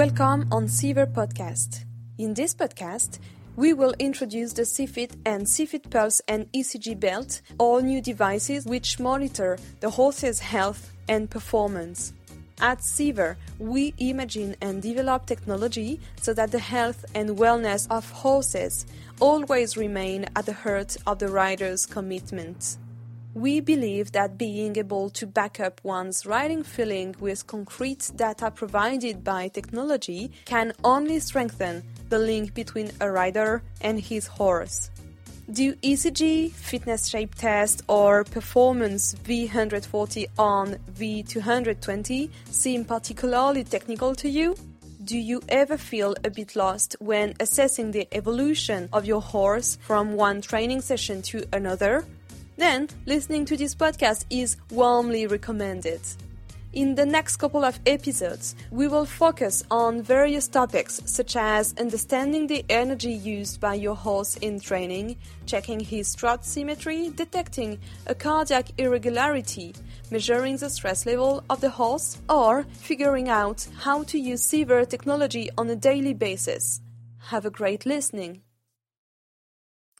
[0.00, 1.84] Welcome on Seaver Podcast.
[2.16, 3.18] In this podcast,
[3.54, 8.98] we will introduce the CFIT and CFIT Pulse and ECG belt, all new devices which
[8.98, 12.14] monitor the horse's health and performance.
[12.62, 18.86] At Seaver, we imagine and develop technology so that the health and wellness of horses
[19.20, 22.78] always remain at the heart of the rider's commitment.
[23.34, 29.22] We believe that being able to back up one's riding feeling with concrete data provided
[29.22, 34.90] by technology can only strengthen the link between a rider and his horse.
[35.52, 44.56] Do ECG, fitness shape test, or performance V140 on V220 seem particularly technical to you?
[45.04, 50.14] Do you ever feel a bit lost when assessing the evolution of your horse from
[50.14, 52.04] one training session to another?
[52.60, 56.00] Then listening to this podcast is warmly recommended.
[56.72, 62.46] In the next couple of episodes, we will focus on various topics such as understanding
[62.46, 65.16] the energy used by your horse in training,
[65.46, 69.74] checking his trot symmetry, detecting a cardiac irregularity,
[70.12, 75.50] measuring the stress level of the horse, or figuring out how to use Seaver technology
[75.58, 76.80] on a daily basis.
[77.18, 78.42] Have a great listening!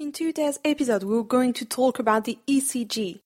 [0.00, 3.18] In today's episode, we're going to talk about the ECG.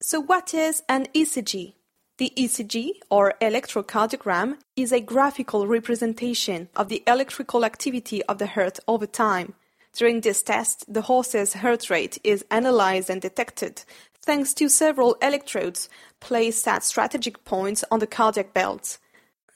[0.00, 1.74] So, what is an ECG?
[2.16, 8.80] The ECG, or electrocardiogram, is a graphical representation of the electrical activity of the heart
[8.88, 9.52] over time.
[9.92, 13.84] During this test, the horse's heart rate is analyzed and detected
[14.22, 18.96] thanks to several electrodes placed at strategic points on the cardiac belt.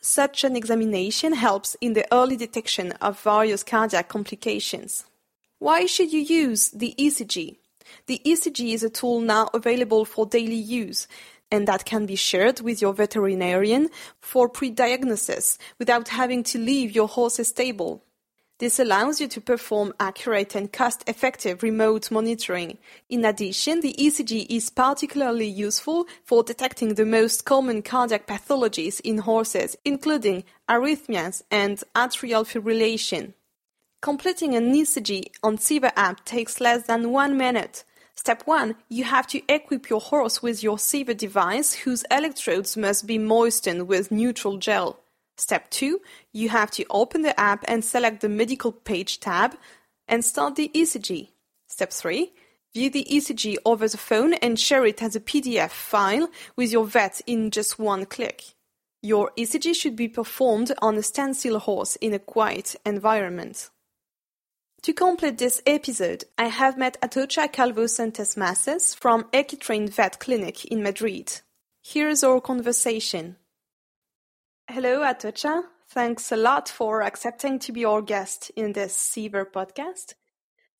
[0.00, 5.04] Such an examination helps in the early detection of various cardiac complications.
[5.62, 7.58] Why should you use the ECG?
[8.08, 11.06] The ECG is a tool now available for daily use
[11.52, 13.88] and that can be shared with your veterinarian
[14.20, 18.02] for pre-diagnosis without having to leave your horse's stable.
[18.58, 22.78] This allows you to perform accurate and cost-effective remote monitoring.
[23.08, 29.18] In addition, the ECG is particularly useful for detecting the most common cardiac pathologies in
[29.18, 33.34] horses, including arrhythmias and atrial fibrillation.
[34.02, 37.84] Completing an ECG on Seaver app takes less than one minute.
[38.16, 38.74] Step 1.
[38.88, 43.86] You have to equip your horse with your Seaver device whose electrodes must be moistened
[43.86, 44.98] with neutral gel.
[45.36, 46.00] Step 2.
[46.32, 49.54] You have to open the app and select the medical page tab
[50.08, 51.28] and start the ECG.
[51.68, 52.32] Step 3.
[52.74, 56.86] View the ECG over the phone and share it as a PDF file with your
[56.86, 58.42] vet in just one click.
[59.00, 63.70] Your ECG should be performed on a standstill horse in a quiet environment.
[64.82, 70.64] To complete this episode, I have met Atocha Calvo Santos Masses from Equitrain Vet Clinic
[70.64, 71.40] in Madrid.
[71.80, 73.36] Here's our conversation.
[74.68, 75.62] Hello, Atocha.
[75.88, 80.14] Thanks a lot for accepting to be our guest in this Seaver podcast.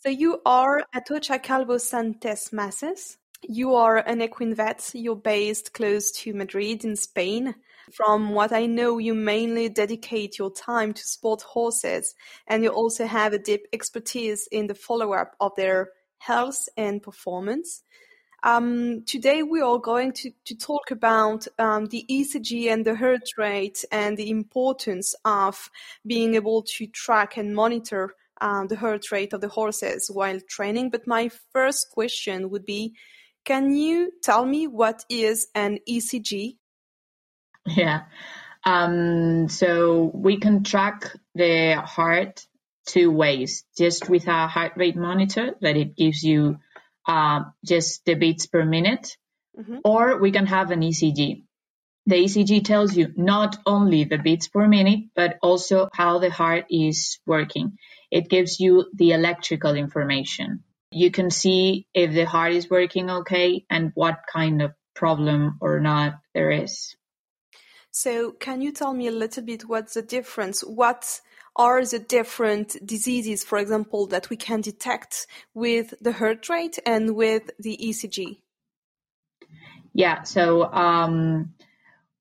[0.00, 3.18] So you are Atocha Calvo Santos Masses.
[3.40, 4.90] You are an equine vet.
[4.94, 7.54] You're based close to Madrid in Spain.
[7.90, 12.14] From what I know, you mainly dedicate your time to sport horses,
[12.46, 17.02] and you also have a deep expertise in the follow up of their health and
[17.02, 17.82] performance.
[18.44, 23.28] Um, today, we are going to, to talk about um, the ECG and the heart
[23.38, 25.70] rate and the importance of
[26.04, 30.90] being able to track and monitor um, the heart rate of the horses while training.
[30.90, 32.94] But my first question would be
[33.44, 36.56] Can you tell me what is an ECG?
[37.66, 38.02] Yeah.
[38.64, 42.46] Um, so we can track the heart
[42.86, 46.58] two ways, just with a heart rate monitor that it gives you
[47.06, 49.16] uh, just the beats per minute,
[49.58, 49.78] mm-hmm.
[49.84, 51.44] or we can have an ECG.
[52.06, 56.66] The ECG tells you not only the beats per minute, but also how the heart
[56.70, 57.78] is working.
[58.10, 60.64] It gives you the electrical information.
[60.90, 65.80] You can see if the heart is working okay and what kind of problem or
[65.80, 66.96] not there is.
[67.92, 70.62] So can you tell me a little bit what's the difference?
[70.62, 71.20] What
[71.54, 77.14] are the different diseases, for example, that we can detect with the heart rate and
[77.14, 78.38] with the ECG?
[79.92, 81.52] Yeah, so um,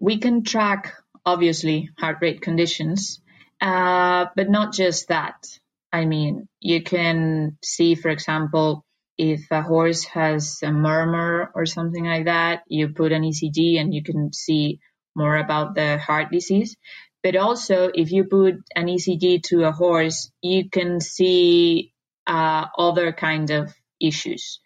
[0.00, 0.94] we can track
[1.24, 3.20] obviously heart rate conditions,
[3.60, 5.46] uh, but not just that.
[5.92, 8.84] I mean, you can see, for example,
[9.16, 13.94] if a horse has a murmur or something like that, you put an ECG and
[13.94, 14.80] you can see
[15.14, 16.76] more about the heart disease.
[17.22, 21.92] But also, if you put an ECG to a horse, you can see
[22.26, 24.60] uh, other kind of issues.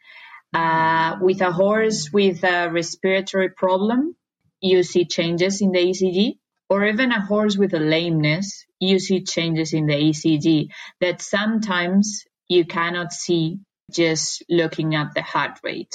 [0.55, 4.17] Uh, with a horse with a respiratory problem,
[4.61, 6.39] you see changes in the ECG.
[6.69, 10.69] or even a horse with a lameness, you see changes in the ECG
[11.01, 13.61] that sometimes you cannot see
[13.93, 15.95] just looking at the heart rate.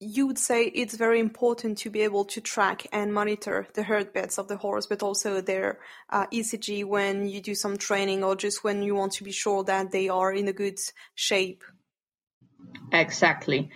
[0.00, 4.38] You would say it's very important to be able to track and monitor the heartbeats
[4.38, 8.62] of the horse, but also their uh, ECG when you do some training or just
[8.62, 10.78] when you want to be sure that they are in a good
[11.16, 11.64] shape.
[12.92, 13.70] Exactly.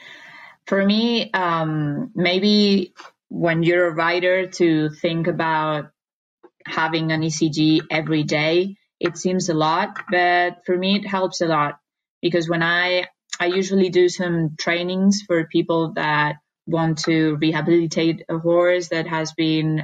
[0.66, 2.94] For me, um, maybe
[3.28, 5.90] when you're a rider to think about
[6.66, 11.46] having an ECG every day, it seems a lot, but for me, it helps a
[11.46, 11.80] lot
[12.20, 13.08] because when I,
[13.42, 19.32] I usually do some trainings for people that want to rehabilitate a horse that has
[19.32, 19.82] been,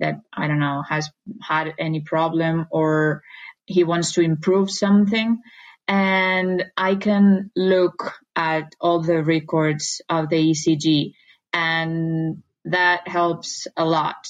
[0.00, 1.10] that I don't know, has
[1.42, 3.22] had any problem or
[3.66, 5.42] he wants to improve something.
[5.86, 11.12] And I can look at all the records of the ECG
[11.52, 14.24] and that helps a lot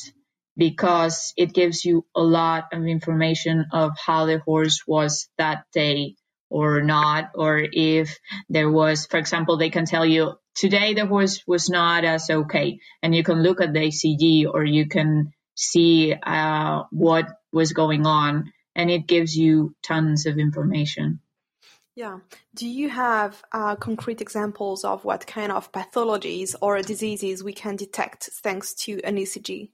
[0.57, 6.17] because it gives you a lot of information of how the horse was that day
[6.55, 11.43] or not, or if there was, for example, they can tell you today the horse
[11.49, 16.15] was not as okay, and you can look at the ECG or you can see
[16.15, 21.19] uh, what was going on, and it gives you tons of information.
[21.97, 22.21] Yeah.
[22.55, 27.75] Do you have uh, concrete examples of what kind of pathologies or diseases we can
[27.75, 29.71] detect thanks to an ECG?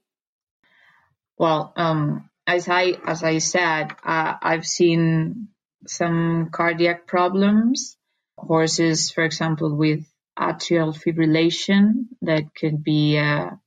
[1.37, 5.49] Well, um, as I as I said, uh, I've seen
[5.87, 7.97] some cardiac problems.
[8.37, 10.05] Horses, for example, with
[10.37, 13.59] atrial fibrillation, that could be a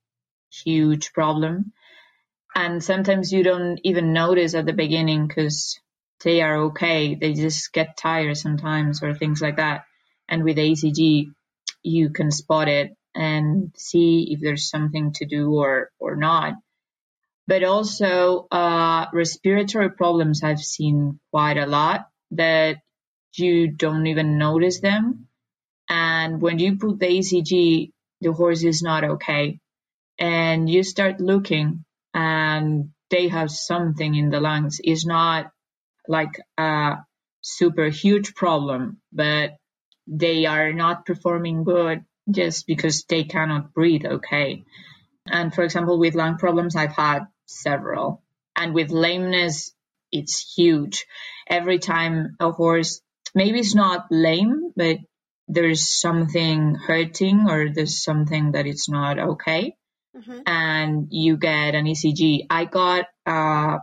[0.50, 1.72] huge problem.
[2.54, 5.80] And sometimes you don't even notice at the beginning because
[6.22, 7.14] they are okay.
[7.14, 9.84] They just get tired sometimes or things like that.
[10.28, 11.26] And with ECG,
[11.82, 16.54] you can spot it and see if there's something to do or, or not.
[17.46, 22.78] But also, uh, respiratory problems I've seen quite a lot that
[23.34, 25.28] you don't even notice them.
[25.88, 29.60] And when you put the ECG, the horse is not okay.
[30.18, 34.80] And you start looking and they have something in the lungs.
[34.82, 35.50] It's not
[36.08, 36.96] like a
[37.42, 39.56] super huge problem, but
[40.06, 44.64] they are not performing good just because they cannot breathe okay.
[45.26, 48.22] And for example, with lung problems, I've had several.
[48.56, 49.72] And with lameness,
[50.12, 51.06] it's huge.
[51.48, 53.00] Every time a horse,
[53.34, 54.98] maybe it's not lame, but
[55.48, 59.76] there's something hurting or there's something that it's not okay.
[60.16, 60.40] Mm-hmm.
[60.46, 62.46] And you get an ECG.
[62.48, 63.78] I got uh,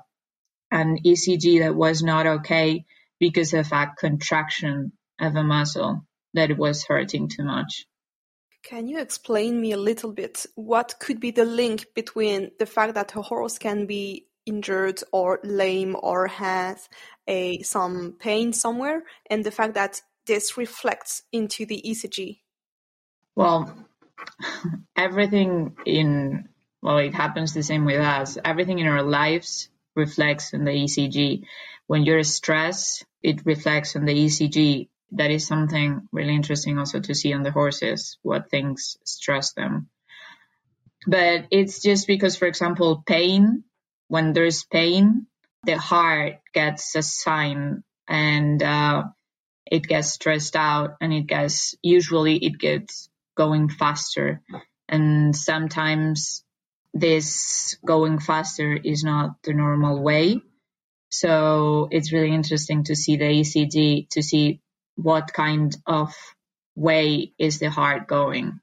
[0.71, 2.85] an ECG that was not okay
[3.19, 7.85] because of a contraction of a muscle that was hurting too much.
[8.63, 12.93] Can you explain me a little bit what could be the link between the fact
[12.93, 16.89] that a horse can be injured or lame or has
[17.27, 22.39] a some pain somewhere and the fact that this reflects into the ECG?
[23.35, 23.73] Well,
[24.95, 26.49] everything in
[26.81, 28.37] well, it happens the same with us.
[28.43, 31.43] Everything in our lives reflects on the ECG.
[31.85, 34.87] When you're stressed, it reflects on the ECG.
[35.11, 39.89] That is something really interesting also to see on the horses, what things stress them.
[41.07, 43.63] But it's just because, for example, pain,
[44.07, 45.27] when there's pain,
[45.63, 49.03] the heart gets a sign and uh,
[49.65, 54.41] it gets stressed out and it gets, usually it gets going faster.
[54.87, 56.43] And sometimes
[56.93, 60.41] this going faster is not the normal way.
[61.09, 64.61] So it's really interesting to see the ECG to see
[64.95, 66.13] what kind of
[66.75, 68.59] way is the heart going.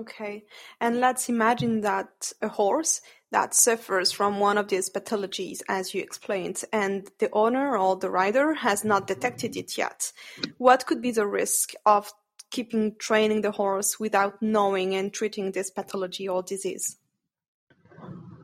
[0.00, 0.44] Okay,
[0.80, 6.02] and let's imagine that a horse that suffers from one of these pathologies, as you
[6.02, 10.12] explained, and the owner or the rider has not detected it yet.
[10.58, 12.10] What could be the risk of
[12.50, 16.96] keeping training the horse without knowing and treating this pathology or disease?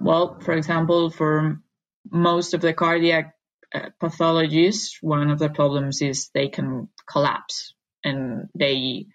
[0.00, 1.60] Well, for example, for
[2.10, 3.34] most of the cardiac
[3.74, 9.06] Uh, pathologies, one of the problems is they can collapse and they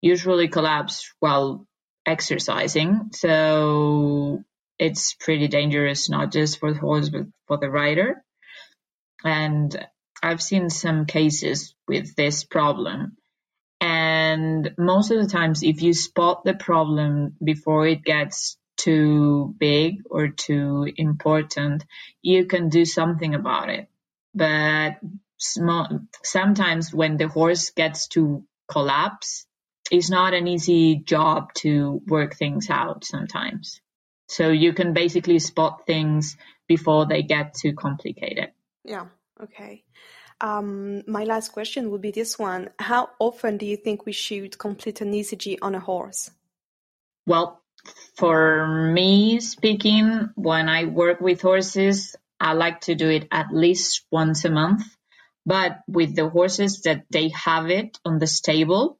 [0.00, 1.66] usually collapse while
[2.06, 3.10] exercising.
[3.12, 4.44] So
[4.78, 8.22] it's pretty dangerous, not just for the horse, but for the rider.
[9.24, 9.86] And
[10.22, 13.16] I've seen some cases with this problem.
[13.80, 20.02] And most of the times, if you spot the problem before it gets too big
[20.08, 21.84] or too important,
[22.22, 23.88] you can do something about it.
[24.36, 24.98] But
[25.38, 29.46] sometimes when the horse gets to collapse,
[29.90, 33.80] it's not an easy job to work things out sometimes.
[34.28, 36.36] So you can basically spot things
[36.68, 38.50] before they get too complicated.
[38.84, 39.06] Yeah.
[39.42, 39.84] Okay.
[40.40, 42.70] Um, my last question would be this one.
[42.78, 46.30] How often do you think we should complete an ECG on a horse?
[47.26, 47.62] Well,
[48.16, 54.04] for me speaking, when I work with horses, I like to do it at least
[54.10, 54.82] once a month.
[55.44, 58.98] But with the horses that they have it on the stable,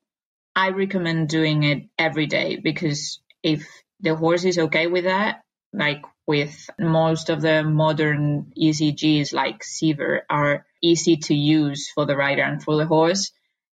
[0.54, 3.66] I recommend doing it every day because if
[4.00, 10.24] the horse is okay with that, like with most of the modern ECGs like Seaver
[10.30, 13.32] are easy to use for the rider and for the horse.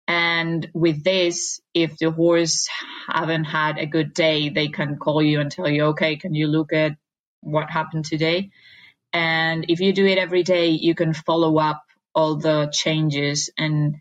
[0.09, 2.69] And with this, if the horse
[3.09, 6.49] haven't had a good day, they can call you and tell you, okay, can you
[6.49, 6.97] look at
[7.43, 8.51] what happened today?
[9.13, 11.83] And if you do it every day, you can follow up
[12.15, 13.97] all the changes and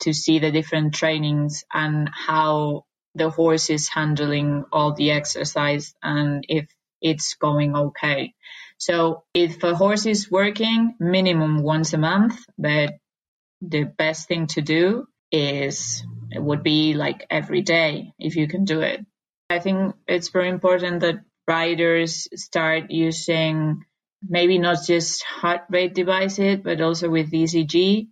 [0.00, 6.44] to see the different trainings and how the horse is handling all the exercise and
[6.48, 6.66] if
[7.02, 8.34] it's going okay.
[8.78, 12.94] So if a horse is working minimum once a month, but
[13.60, 18.64] the best thing to do is it would be like every day if you can
[18.64, 19.04] do it.
[19.50, 23.84] I think it's very important that riders start using
[24.26, 28.08] maybe not just heart rate devices, but also with ECG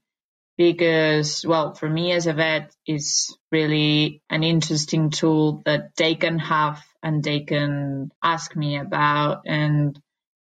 [0.56, 6.38] because, well, for me as a vet, it's really an interesting tool that they can
[6.38, 9.98] have and they can ask me about and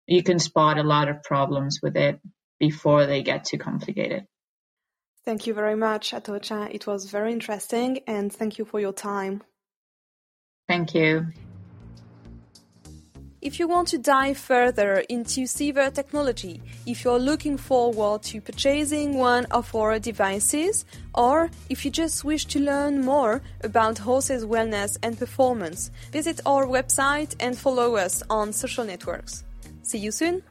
[0.06, 2.21] you can spot a lot of problems with it
[2.59, 4.26] before they get too complicated.
[5.25, 6.68] Thank you very much, Atocha.
[6.75, 9.42] It was very interesting and thank you for your time.
[10.68, 11.26] Thank you.
[13.43, 19.19] If you want to dive further into Seaver technology, if you're looking forward to purchasing
[19.19, 24.97] one of our devices, or if you just wish to learn more about horses' wellness
[25.03, 29.43] and performance, visit our website and follow us on social networks.
[29.83, 30.45] See you soon!